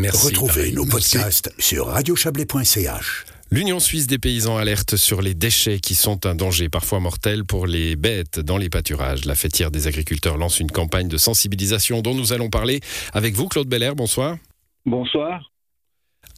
[0.00, 0.28] Merci.
[0.28, 3.26] Retrouvez nos podcasts sur radiochablais.ch.
[3.50, 7.66] L'Union suisse des paysans alerte sur les déchets qui sont un danger parfois mortel pour
[7.66, 9.26] les bêtes dans les pâturages.
[9.26, 12.80] La fêtière des agriculteurs lance une campagne de sensibilisation dont nous allons parler
[13.12, 13.94] avec vous, Claude Belair.
[13.94, 14.38] Bonsoir.
[14.86, 15.49] Bonsoir.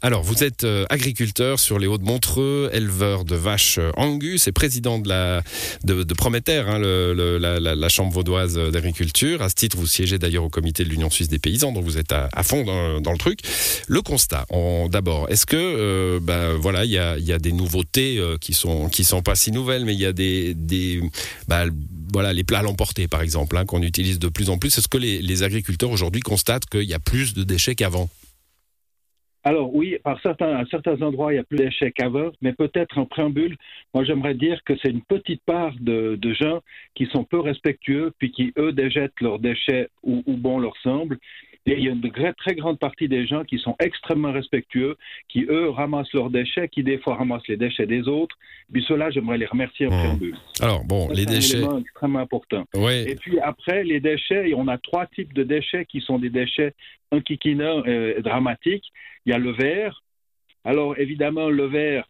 [0.05, 4.99] Alors, vous êtes euh, agriculteur sur les Hauts-de-Montreux, éleveur de vaches euh, Angus et président
[4.99, 5.45] de la
[5.85, 6.05] de,
[6.59, 9.43] hein, la, chambre vaudoise d'agriculture.
[9.43, 11.99] À ce titre, vous siégez d'ailleurs au comité de l'Union suisse des paysans, donc vous
[11.99, 12.65] êtes à, fond
[13.01, 13.43] dans, le truc.
[13.87, 14.45] Le constat,
[14.91, 19.23] d'abord, est-ce que euh, ben voilà, il y a, des nouveautés qui sont qui sont
[19.23, 21.01] pas si nouvelles, mais il y a des des
[21.47, 21.71] ben,
[22.13, 24.77] voilà les plats à l'emporter par exemple hein, qu'on utilise de plus en plus.
[24.77, 28.09] Est-ce que les, les agriculteurs aujourd'hui constatent qu'il y a plus de déchets qu'avant?
[29.45, 32.97] Alors oui, par certains, à certains endroits, il y a plus d'échecs qu'avant, mais peut-être
[32.99, 33.57] en préambule,
[33.93, 36.61] moi j'aimerais dire que c'est une petite part de, de, gens
[36.95, 41.19] qui sont peu respectueux, puis qui, eux, déjettent leurs déchets où, où bon leur semble.
[41.67, 44.97] Et il y a une très, très grande partie des gens qui sont extrêmement respectueux,
[45.29, 48.37] qui, eux, ramassent leurs déchets, qui, des fois, ramassent les déchets des autres.
[48.73, 49.99] Puis ceux-là, j'aimerais les remercier en mmh.
[49.99, 50.37] préambule.
[50.61, 51.63] Alors, bon, Ça, les déchets.
[51.63, 52.65] C'est extrêmement important.
[52.75, 53.11] Ouais.
[53.11, 56.75] Et puis après, les déchets, on a trois types de déchets qui sont des déchets
[57.13, 58.93] inquiétants euh, dramatiques.
[59.25, 60.03] Il y a le verre.
[60.65, 62.09] Alors, évidemment, le verre,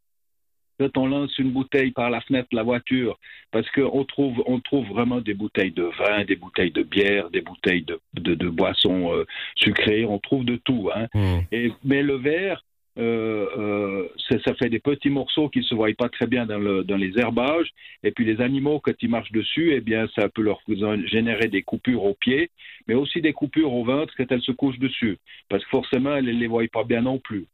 [0.83, 3.19] quand on lance une bouteille par la fenêtre de la voiture,
[3.53, 7.41] parce qu'on trouve, on trouve vraiment des bouteilles de vin, des bouteilles de bière, des
[7.41, 9.25] bouteilles de, de, de boissons euh,
[9.57, 10.91] sucrées, on trouve de tout.
[10.95, 11.07] Hein.
[11.15, 11.39] Mmh.
[11.53, 12.65] Et, mais le verre,
[12.99, 14.09] euh, euh,
[14.45, 16.97] ça fait des petits morceaux qui ne se voient pas très bien dans, le, dans,
[16.97, 17.71] les herbages.
[18.03, 20.61] Et puis les animaux, quand ils marchent dessus, eh bien, ça peut leur
[21.07, 22.51] générer des coupures aux pieds,
[22.89, 25.19] mais aussi des coupures au ventre quand elles se couchent dessus.
[25.49, 27.47] Parce que forcément, elles ne les voient pas bien non plus.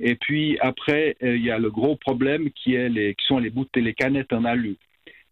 [0.00, 3.50] Et puis après, il y a le gros problème qui, est les, qui sont les
[3.50, 4.76] bouteilles, les canettes en alu.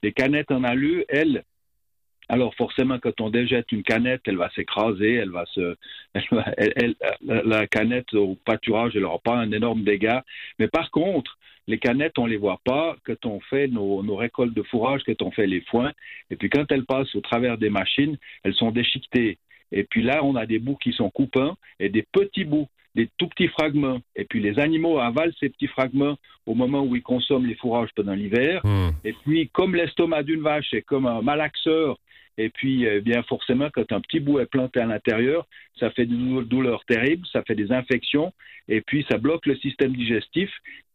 [0.03, 1.45] Les canettes en alu, elles,
[2.29, 5.77] alors forcément, quand on déjette une canette, elle va s'écraser, elle va se,
[7.21, 10.25] la canette au pâturage, elle n'aura pas un énorme dégât.
[10.59, 14.55] Mais par contre, les canettes, on les voit pas quand on fait nos, nos, récoltes
[14.55, 15.93] de fourrage, quand on fait les foins.
[16.31, 19.39] Et puis quand elles passent au travers des machines, elles sont déchiquetées.
[19.73, 23.09] Et puis là, on a des bouts qui sont coupants et des petits bouts des
[23.19, 24.01] tout petits fragments.
[24.17, 26.17] Et puis les animaux avalent ces petits fragments
[26.47, 28.61] au moment où ils consomment les fourrages pendant l'hiver.
[28.65, 28.91] Mmh.
[29.05, 31.99] Et puis, comme l'estomac d'une vache est comme un malaxeur,
[32.37, 35.47] et puis, eh bien forcément, quand un petit bout est planté à l'intérieur,
[35.79, 38.33] ça fait des douleurs terribles, ça fait des infections,
[38.69, 40.51] et puis ça bloque le système digestif.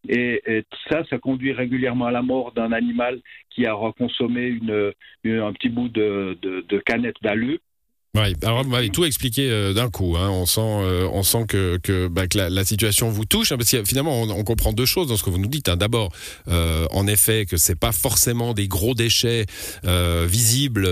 [0.07, 3.19] Et, et ça, ça conduit régulièrement à la mort d'un animal
[3.49, 4.93] qui a consommé une,
[5.23, 7.59] une, un petit bout de, de, de canette d'alu.
[8.19, 10.17] Oui, alors vous m'avez tout expliqué euh, d'un coup.
[10.17, 10.29] Hein.
[10.29, 14.21] On sent, euh, on sent que, bah, la, situation vous touche, hein, parce que finalement,
[14.23, 15.69] on, comprend deux choses dans ce que vous nous dites.
[15.69, 15.77] Hein.
[15.77, 16.11] D'abord,
[16.49, 19.45] euh, en effet, que c'est pas forcément des gros déchets
[19.83, 20.89] visibles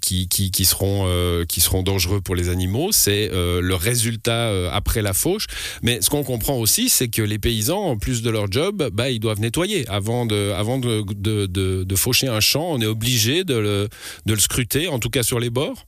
[0.00, 2.90] qui, seront, dangereux pour les animaux.
[2.92, 5.46] C'est le résultat après la fauche.
[5.82, 9.10] Mais ce qu'on comprend aussi, c'est que les paysans, en plus de leur job, bah,
[9.10, 12.68] ils doivent nettoyer avant de, faucher un champ.
[12.70, 13.88] On est obligé de
[14.26, 15.86] le scruter, en tout cas sur les bords.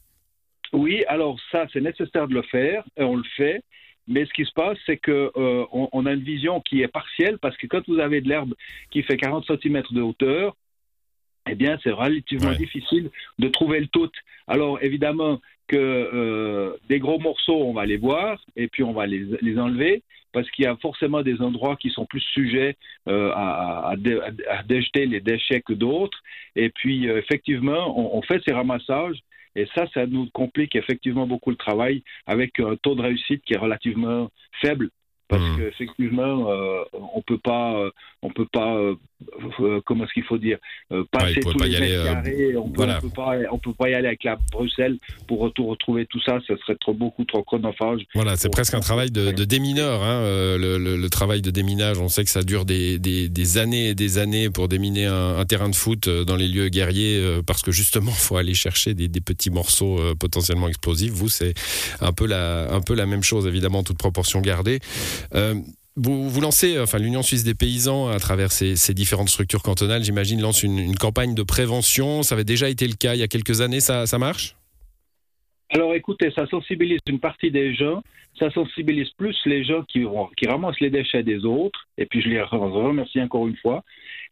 [0.72, 3.62] Oui, alors ça, c'est nécessaire de le faire, et on le fait.
[4.06, 6.88] Mais ce qui se passe, c'est que euh, on, on, a une vision qui est
[6.88, 8.54] partielle parce que quand vous avez de l'herbe
[8.90, 10.56] qui fait 40 cm de hauteur,
[11.50, 12.56] eh bien, c'est relativement ouais.
[12.56, 14.10] difficile de trouver le tout.
[14.46, 19.06] Alors, évidemment que euh, des gros morceaux, on va les voir et puis on va
[19.06, 20.02] les, les enlever
[20.32, 22.76] parce qu'il y a forcément des endroits qui sont plus sujets
[23.08, 24.18] euh, à, à, dé,
[24.48, 26.22] à, déjeter les déchets que d'autres.
[26.54, 29.18] Et puis, euh, effectivement, on, on fait ces ramassages
[29.58, 33.54] et ça, ça nous complique effectivement beaucoup le travail avec un taux de réussite qui
[33.54, 34.30] est relativement
[34.60, 34.90] faible
[35.28, 35.56] parce mmh.
[35.58, 36.82] qu'effectivement, euh,
[37.14, 37.90] on peut pas, euh,
[38.22, 40.56] on peut pas, euh, comment est-ce qu'il faut dire,
[41.10, 43.00] passer ouais, tous pas les aller, carrés, on, peut, voilà.
[43.00, 44.96] peut pas, on peut pas y aller avec la Bruxelles
[45.26, 48.00] pour retrouver tout ça, ça serait trop beaucoup trop chronophage.
[48.14, 51.98] Voilà, c'est presque un travail de, de démineur, hein, le, le, le, travail de déminage.
[51.98, 55.36] On sait que ça dure des, des, des années et des années pour déminer un,
[55.36, 58.94] un, terrain de foot dans les lieux guerriers, parce que justement, il faut aller chercher
[58.94, 61.12] des, des petits morceaux potentiellement explosifs.
[61.12, 61.52] Vous, c'est
[62.00, 64.80] un peu la, un peu la même chose, évidemment, toute proportion gardée.
[65.34, 65.54] Euh,
[66.00, 70.40] vous, lancez, enfin l'Union suisse des paysans, à travers ces, ces différentes structures cantonales, j'imagine,
[70.40, 72.22] lance une, campagne de prévention.
[72.22, 73.80] Ça avait déjà été le cas il y a quelques années.
[73.80, 74.54] Ça, marche?
[75.70, 78.02] Alors écoutez, ça sensibilise une partie des gens.
[78.38, 80.04] Ça sensibilise plus les gens qui,
[80.36, 81.88] qui ramassent les déchets des autres.
[81.98, 83.82] Et puis je les remercie encore une fois.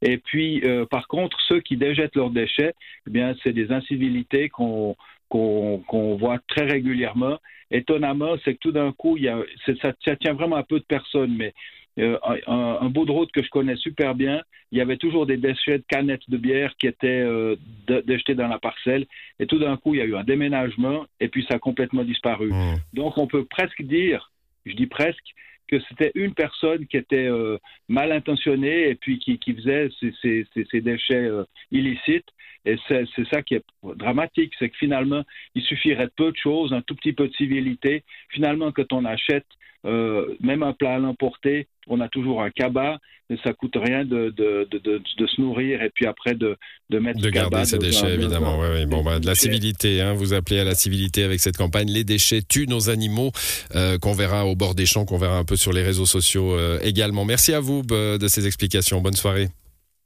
[0.03, 2.75] Et puis, euh, par contre, ceux qui déjettent leurs déchets,
[3.07, 4.95] eh bien, c'est des incivilités qu'on
[5.29, 7.39] qu'on qu voit très régulièrement.
[7.71, 9.39] Étonnamment, c'est que tout d'un coup, il y a,
[9.83, 11.53] ça, ça, tient vraiment à peu de personnes, mais
[11.99, 15.27] euh, un, un, bout de route que je connais super bien, il y avait toujours
[15.27, 17.57] des déchets de canettes de bière qui étaient euh,
[18.07, 19.07] déjetés dans la parcelle,
[19.41, 22.05] et tout d'un coup, il y a eu un déménagement, et puis ça a complètement
[22.05, 22.53] disparu.
[22.53, 22.77] Mmh.
[22.93, 24.31] Donc, on peut presque dire
[24.67, 25.35] je dis presque,
[25.69, 27.59] que c'était une personne qui était euh,
[27.89, 32.29] mal intentionnée et puis qui, qui faisait ces, déchets euh, illicites.
[32.65, 33.65] Et c'est ça qui est
[33.95, 35.23] dramatique, c'est que finalement,
[35.55, 38.03] il suffirait de peu de choses, un tout petit peu de civilité.
[38.31, 39.47] Finalement, quand on achète
[39.85, 42.99] euh, même un plat à l'emporter, on a toujours un cabas,
[43.29, 44.79] mais ça coûte rien de, de, de,
[45.19, 46.57] de, se nourrir et puis après de,
[46.91, 48.59] de mettre de garder ses déchets évidemment.
[48.59, 48.87] Ouais, ouais.
[48.87, 51.91] Bon, bah, de la civilité, hein, vous appelez à la civilité avec cette campagne.
[51.91, 53.33] Les déchets tuent nos animaux,
[53.75, 56.55] euh, qu'on verra au bord des champs, qu'on verra un peu sur les réseaux sociaux
[56.55, 57.25] euh, également.
[57.25, 59.01] Merci à vous de ces explications.
[59.01, 59.49] Bonne soirée.